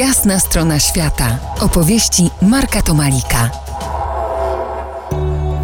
Jasna 0.00 0.40
strona 0.40 0.78
świata. 0.78 1.38
Opowieści 1.60 2.30
Marka 2.42 2.82
Tomalika. 2.82 3.50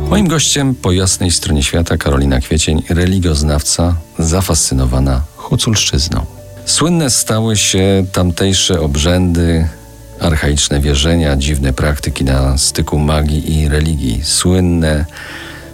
Moim 0.08 0.28
gościem 0.28 0.74
po 0.74 0.92
jasnej 0.92 1.30
stronie 1.30 1.62
świata 1.62 1.96
Karolina 1.96 2.40
Kwiecień, 2.40 2.82
religioznawca 2.88 3.96
zafascynowana 4.18 5.22
huculszczyzną. 5.36 6.24
Słynne 6.64 7.10
stały 7.10 7.56
się 7.56 8.04
tamtejsze 8.12 8.80
obrzędy, 8.80 9.68
archaiczne 10.20 10.80
wierzenia, 10.80 11.36
dziwne 11.36 11.72
praktyki 11.72 12.24
na 12.24 12.58
styku 12.58 12.98
magii 12.98 13.60
i 13.60 13.68
religii. 13.68 14.20
Słynne 14.24 15.04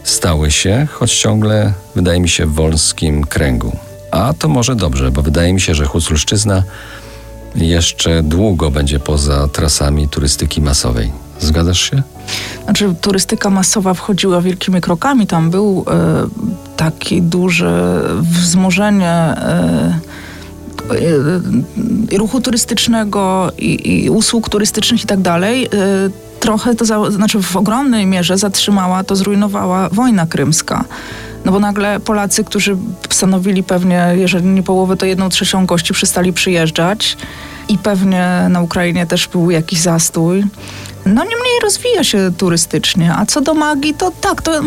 stały 0.04 0.50
się, 0.50 0.86
choć 0.90 1.14
ciągle 1.14 1.72
wydaje 1.94 2.20
mi 2.20 2.28
się 2.28 2.46
w 2.46 2.54
wolskim 2.54 3.24
kręgu. 3.24 3.76
A 4.10 4.34
to 4.38 4.48
może 4.48 4.76
dobrze, 4.76 5.10
bo 5.10 5.22
wydaje 5.22 5.52
mi 5.52 5.60
się, 5.60 5.74
że 5.74 5.84
huculszczyzna 5.84 6.62
jeszcze 7.54 8.22
długo 8.22 8.70
będzie 8.70 9.00
poza 9.00 9.48
trasami 9.48 10.08
turystyki 10.08 10.62
masowej. 10.62 11.12
Zgadzasz 11.40 11.90
się? 11.90 12.02
Znaczy, 12.64 12.94
turystyka 13.00 13.50
masowa 13.50 13.94
wchodziła 13.94 14.40
wielkimi 14.40 14.80
krokami. 14.80 15.26
Tam 15.26 15.50
był 15.50 15.84
e, 15.90 16.26
taki 16.76 17.22
duże 17.22 18.02
wzmożenie 18.20 19.10
e, 19.10 19.98
e, 22.10 22.18
ruchu 22.18 22.40
turystycznego 22.40 23.52
i, 23.58 24.04
i, 24.04 24.10
usług 24.10 24.48
turystycznych 24.48 25.04
i 25.04 25.06
tak 25.06 25.20
dalej. 25.20 25.68
Trochę 26.40 26.74
to, 26.74 26.84
za, 26.84 27.10
znaczy 27.10 27.42
w 27.42 27.56
ogromnej 27.56 28.06
mierze 28.06 28.38
zatrzymała, 28.38 29.04
to 29.04 29.16
zrujnowała 29.16 29.88
wojna 29.88 30.26
krymska. 30.26 30.84
Bo 31.52 31.60
nagle 31.60 32.00
Polacy, 32.00 32.44
którzy 32.44 32.76
stanowili 33.10 33.62
pewnie, 33.62 34.08
jeżeli 34.14 34.46
nie 34.46 34.62
połowę, 34.62 34.96
to 34.96 35.06
jedną 35.06 35.28
trzecią 35.28 35.66
gości 35.66 35.94
przestali 35.94 36.32
przyjeżdżać 36.32 37.16
i 37.68 37.78
pewnie 37.78 38.46
na 38.48 38.60
Ukrainie 38.60 39.06
też 39.06 39.28
był 39.28 39.50
jakiś 39.50 39.80
zastój. 39.80 40.44
No 41.06 41.22
niemniej 41.24 41.60
rozwija 41.62 42.04
się 42.04 42.32
turystycznie, 42.38 43.14
a 43.14 43.26
co 43.26 43.40
do 43.40 43.54
magii, 43.54 43.94
to 43.94 44.10
tak, 44.20 44.42
to 44.42 44.62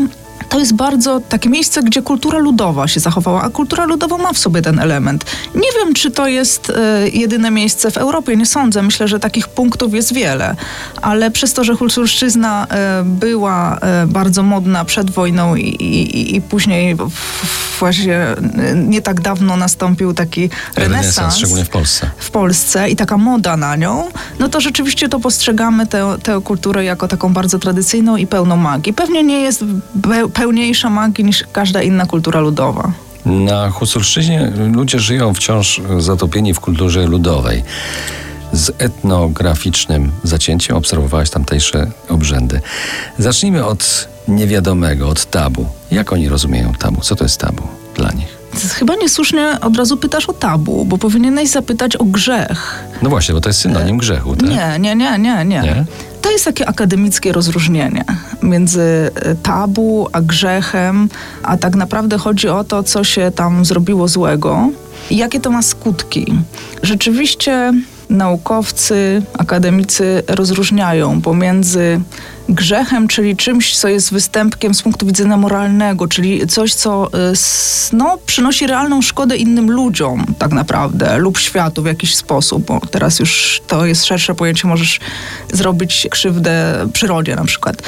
to 0.56 0.60
jest 0.60 0.74
bardzo 0.74 1.20
takie 1.20 1.50
miejsce, 1.50 1.84
gdzie 1.84 2.02
kultura 2.02 2.40
ludowa 2.40 2.88
się 2.88 3.00
zachowała, 3.00 3.42
a 3.42 3.50
kultura 3.50 3.86
ludowa 3.86 4.18
ma 4.18 4.34
w 4.34 4.38
sobie 4.38 4.62
ten 4.62 4.80
element. 4.80 5.26
Nie 5.56 5.70
wiem, 5.80 5.94
czy 5.94 6.12
to 6.12 6.28
jest 6.28 6.70
e, 6.70 7.10
jedyne 7.10 7.52
miejsce 7.52 7.92
w 7.92 7.98
Europie, 7.98 8.36
nie 8.36 8.46
sądzę. 8.46 8.82
Myślę, 8.82 9.08
że 9.08 9.20
takich 9.20 9.48
punktów 9.48 9.94
jest 9.94 10.14
wiele, 10.14 10.56
ale 11.02 11.32
przez 11.32 11.54
to, 11.54 11.64
że 11.64 11.76
kulturszczyzna 11.76 12.68
e, 12.70 13.04
była 13.06 13.78
e, 13.78 14.08
bardzo 14.08 14.44
modna 14.44 14.86
przed 14.86 15.12
wojną 15.12 15.56
i, 15.56 15.62
i, 15.62 16.36
i 16.36 16.42
później 16.42 16.96
właśnie 17.80 18.28
nie 18.76 19.02
tak 19.02 19.22
dawno 19.22 19.58
nastąpił 19.58 20.14
taki 20.14 20.50
renesans, 20.76 20.78
renesans, 20.78 21.38
szczególnie 21.38 21.66
w 21.66 21.70
Polsce. 21.70 22.10
W 22.18 22.32
Polsce 22.32 22.90
i 22.90 22.96
taka 22.96 23.18
moda 23.18 23.58
na 23.58 23.76
nią, 23.76 24.08
no 24.40 24.50
to 24.50 24.62
rzeczywiście 24.62 25.10
to 25.10 25.20
postrzegamy 25.20 25.88
tę, 25.88 26.16
tę 26.24 26.42
kulturę 26.44 26.84
jako 26.84 27.08
taką 27.08 27.34
bardzo 27.34 27.60
tradycyjną 27.60 28.18
i 28.18 28.28
pełną 28.28 28.56
magii. 28.56 28.94
Pewnie 28.94 29.24
nie 29.24 29.42
jest 29.42 29.64
pełniejsza 30.34 30.90
magii 30.90 31.26
niż 31.26 31.44
każda 31.54 31.82
inna 31.82 32.06
kultura 32.06 32.40
ludowa. 32.40 32.92
Na 33.26 33.70
Huculszczyźnie 33.70 34.52
ludzie 34.74 35.00
żyją 35.00 35.34
wciąż 35.34 35.82
zatopieni 36.00 36.54
w 36.54 36.60
kulturze 36.60 37.06
ludowej. 37.08 37.64
Z 38.52 38.72
etnograficznym 38.78 40.12
zacięciem 40.24 40.78
obserwowałeś 40.78 41.30
tamtejsze 41.30 41.92
obrzędy. 42.10 42.62
Zacznijmy 43.18 43.66
od 43.66 44.08
niewiadomego, 44.28 45.10
od 45.10 45.26
tabu. 45.26 45.66
Jak 45.92 46.14
oni 46.14 46.30
rozumieją 46.30 46.74
tabu? 46.74 47.02
Co 47.02 47.16
to 47.16 47.26
jest 47.26 47.40
tabu 47.40 47.64
dla 47.96 48.12
nich? 48.12 48.36
Chyba 48.74 48.96
niesłusznie 48.96 49.58
od 49.62 49.78
razu 49.78 49.98
pytasz 49.98 50.30
o 50.30 50.34
tabu, 50.34 50.86
bo 50.86 50.98
powinieneś 50.98 51.50
zapytać 51.50 51.96
o 51.96 52.04
grzech. 52.04 52.84
No 53.02 53.10
właśnie, 53.10 53.36
bo 53.36 53.42
to 53.42 53.50
jest 53.50 53.60
synonim 53.60 53.98
grzechu, 53.98 54.36
tak? 54.36 54.50
Nie, 54.50 54.80
nie, 54.80 54.96
nie, 54.96 55.20
nie, 55.20 55.46
nie. 55.46 55.62
nie? 55.62 55.86
To 56.22 56.32
jest 56.32 56.46
takie 56.46 56.70
akademickie 56.70 57.32
rozróżnienie 57.32 58.06
między 58.44 59.12
e, 59.16 59.36
tabu 59.36 60.08
a 60.12 60.22
grzechem, 60.22 61.10
a 61.44 61.58
tak 61.58 61.76
naprawdę 61.76 62.18
chodzi 62.18 62.50
o 62.50 62.64
to, 62.64 62.84
co 62.84 63.04
się 63.04 63.32
tam 63.36 63.66
zrobiło 63.66 64.08
złego 64.08 64.70
i 65.10 65.18
jakie 65.18 65.40
to 65.40 65.52
ma 65.52 65.62
skutki. 65.62 66.34
Rzeczywiście 66.84 67.74
naukowcy, 68.10 69.22
akademicy 69.38 70.24
rozróżniają 70.28 71.22
pomiędzy 71.22 72.02
grzechem, 72.50 73.08
czyli 73.08 73.36
czymś, 73.36 73.78
co 73.78 73.88
jest 73.88 74.14
występkiem 74.14 74.74
z 74.74 74.82
punktu 74.82 75.06
widzenia 75.06 75.38
moralnego, 75.38 76.08
czyli 76.08 76.48
coś, 76.48 76.74
co 76.74 77.08
y, 77.08 77.34
no, 77.94 78.18
przynosi 78.26 78.68
realną 78.68 79.02
szkodę 79.02 79.38
innym 79.38 79.72
ludziom 79.72 80.26
tak 80.40 80.52
naprawdę 80.52 81.18
lub 81.18 81.38
światu 81.38 81.84
w 81.84 81.86
jakiś 81.86 82.16
sposób, 82.16 82.66
bo 82.66 82.82
teraz 82.92 83.20
już 83.20 83.62
to 83.68 83.86
jest 83.86 84.06
szersze 84.06 84.36
pojęcie, 84.36 84.68
możesz 84.68 85.00
zrobić 85.54 86.08
krzywdę 86.12 86.88
przyrodzie 86.94 87.36
na 87.36 87.46
przykład. 87.46 87.82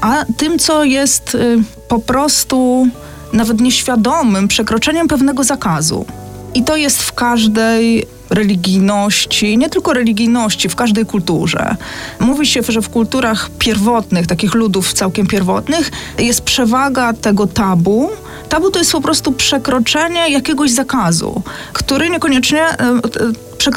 A 0.00 0.24
tym, 0.36 0.58
co 0.58 0.84
jest 0.84 1.34
y, 1.34 1.58
po 1.88 1.98
prostu 1.98 2.88
nawet 3.32 3.60
nieświadomym 3.60 4.48
przekroczeniem 4.48 5.08
pewnego 5.08 5.44
zakazu. 5.44 6.06
I 6.54 6.64
to 6.64 6.76
jest 6.76 7.02
w 7.02 7.12
każdej 7.12 8.06
religijności, 8.30 9.58
nie 9.58 9.70
tylko 9.70 9.92
religijności, 9.92 10.68
w 10.68 10.76
każdej 10.76 11.06
kulturze. 11.06 11.76
Mówi 12.20 12.46
się, 12.46 12.60
że 12.68 12.82
w 12.82 12.88
kulturach 12.88 13.50
pierwotnych, 13.58 14.26
takich 14.26 14.54
ludów 14.54 14.92
całkiem 14.92 15.26
pierwotnych, 15.26 15.90
jest 16.18 16.40
przewaga 16.40 17.12
tego 17.12 17.46
tabu. 17.46 18.10
Tabu 18.48 18.70
to 18.70 18.78
jest 18.78 18.92
po 18.92 19.00
prostu 19.00 19.32
przekroczenie 19.32 20.30
jakiegoś 20.30 20.70
zakazu, 20.70 21.42
który 21.72 22.10
niekoniecznie 22.10 22.62
e, 22.62 22.74
e, 22.78 23.00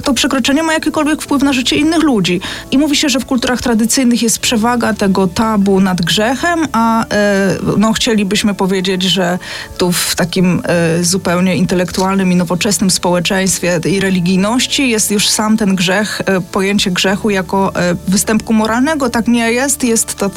to 0.01 0.13
przekroczenie 0.13 0.63
ma 0.63 0.73
jakikolwiek 0.73 1.21
wpływ 1.21 1.43
na 1.43 1.53
życie 1.53 1.75
innych 1.75 2.03
ludzi. 2.03 2.41
I 2.71 2.77
mówi 2.77 2.95
się, 2.95 3.09
że 3.09 3.19
w 3.19 3.25
kulturach 3.25 3.61
tradycyjnych 3.61 4.21
jest 4.21 4.39
przewaga 4.39 4.93
tego 4.93 5.27
tabu 5.27 5.81
nad 5.81 6.01
grzechem, 6.01 6.67
a 6.71 7.05
e, 7.05 7.55
no, 7.77 7.93
chcielibyśmy 7.93 8.53
powiedzieć, 8.53 9.03
że 9.03 9.39
tu 9.77 9.91
w 9.91 10.15
takim 10.15 10.61
e, 10.65 11.03
zupełnie 11.03 11.55
intelektualnym 11.55 12.31
i 12.31 12.35
nowoczesnym 12.35 12.91
społeczeństwie 12.91 13.79
i 13.85 13.99
religijności 13.99 14.89
jest 14.89 15.11
już 15.11 15.27
sam 15.27 15.57
ten 15.57 15.75
grzech, 15.75 16.21
e, 16.25 16.41
pojęcie 16.41 16.91
grzechu 16.91 17.29
jako 17.29 17.73
występku 18.07 18.53
moralnego. 18.53 19.09
Tak 19.09 19.27
nie 19.27 19.51
jest, 19.51 19.83
jest 19.83 20.15
to 20.15 20.31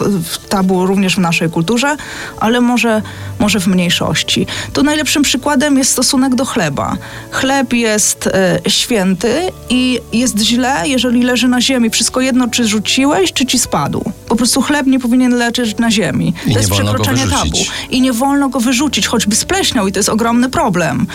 tabu 0.49 0.87
również 0.87 1.17
w 1.17 1.19
naszej 1.19 1.51
kulturze, 1.51 1.97
ale 2.41 2.61
może, 2.61 3.03
może 3.39 3.61
w 3.61 3.67
mniejszości. 3.67 4.47
Tu 4.73 4.83
najlepszym 4.83 5.23
przykładem 5.23 5.79
jest 5.79 5.91
stosunek 5.91 6.35
do 6.35 6.45
chleba. 6.45 6.97
Chleb 7.31 7.73
jest 7.73 8.29
święty, 8.69 9.42
i 9.71 10.01
jest 10.13 10.39
źle, 10.39 10.83
jeżeli 10.85 11.23
leży 11.23 11.49
na 11.49 11.61
ziemi. 11.61 11.91
Wszystko 11.91 12.21
jedno, 12.21 12.49
czy 12.49 12.69
rzuciłeś, 12.69 13.33
czy 13.33 13.47
ci 13.47 13.59
spadł. 13.59 14.13
Po 14.29 14.37
prostu 14.37 14.63
chleb 14.63 14.87
nie 14.87 15.01
powinien 15.01 15.35
leżeć 15.35 15.79
na 15.79 15.91
ziemi. 15.91 16.35
I 16.47 16.53
to 16.53 16.59
jest 16.59 16.71
przekroczenie 16.71 17.27
tabu. 17.27 17.59
I 17.91 18.01
nie 18.01 18.13
wolno 18.13 18.49
go 18.49 18.61
wyrzucić, 18.61 19.07
choćby 19.07 19.37
spleśniał 19.37 19.89
i 19.89 19.93
to 19.93 19.99
jest 19.99 20.09
ogromny 20.09 20.51
problem. 20.51 21.07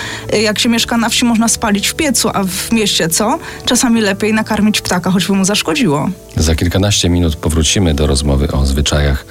Jak 0.43 0.59
się 0.59 0.69
mieszka 0.69 0.97
na 0.97 1.09
wsi, 1.09 1.25
można 1.25 1.47
spalić 1.47 1.88
w 1.88 1.95
piecu, 1.95 2.29
a 2.33 2.43
w 2.43 2.71
mieście 2.71 3.09
co? 3.09 3.39
Czasami 3.65 4.01
lepiej 4.01 4.33
nakarmić 4.33 4.81
ptaka, 4.81 5.11
choćby 5.11 5.33
mu 5.33 5.45
zaszkodziło. 5.45 6.09
Za 6.35 6.55
kilkanaście 6.55 7.09
minut 7.09 7.35
powrócimy 7.35 7.94
do 7.94 8.07
rozmowy 8.07 8.51
o 8.51 8.65
zwyczajach, 8.65 9.25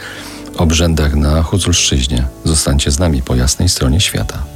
obrzędach 0.56 1.14
na 1.14 1.42
Huculszczyźnie. 1.42 2.26
Zostańcie 2.44 2.90
z 2.90 2.98
nami 2.98 3.22
po 3.22 3.34
jasnej 3.34 3.68
stronie 3.68 4.00
świata. 4.00 4.55